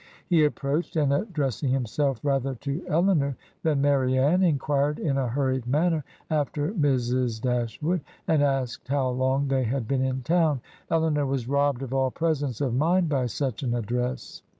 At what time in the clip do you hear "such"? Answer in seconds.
13.27-13.61